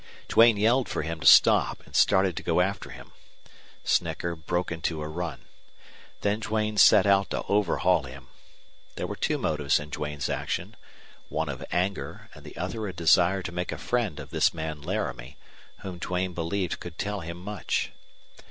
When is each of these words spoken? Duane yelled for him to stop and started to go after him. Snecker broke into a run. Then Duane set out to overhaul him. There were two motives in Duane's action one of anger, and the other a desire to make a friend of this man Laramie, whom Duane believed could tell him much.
Duane 0.29 0.57
yelled 0.57 0.89
for 0.89 1.03
him 1.03 1.19
to 1.19 1.27
stop 1.27 1.83
and 1.85 1.95
started 1.95 2.35
to 2.35 2.41
go 2.41 2.59
after 2.59 2.89
him. 2.89 3.11
Snecker 3.83 4.35
broke 4.35 4.71
into 4.71 5.03
a 5.03 5.07
run. 5.07 5.45
Then 6.21 6.39
Duane 6.39 6.77
set 6.77 7.05
out 7.05 7.29
to 7.29 7.43
overhaul 7.43 8.05
him. 8.05 8.29
There 8.95 9.05
were 9.05 9.15
two 9.15 9.37
motives 9.37 9.79
in 9.79 9.91
Duane's 9.91 10.27
action 10.27 10.75
one 11.29 11.49
of 11.49 11.63
anger, 11.71 12.29
and 12.33 12.43
the 12.43 12.57
other 12.57 12.87
a 12.87 12.93
desire 12.93 13.43
to 13.43 13.51
make 13.51 13.71
a 13.71 13.77
friend 13.77 14.19
of 14.19 14.31
this 14.31 14.55
man 14.55 14.81
Laramie, 14.81 15.37
whom 15.81 15.99
Duane 15.99 16.33
believed 16.33 16.79
could 16.79 16.97
tell 16.97 17.19
him 17.19 17.37
much. 17.37 17.91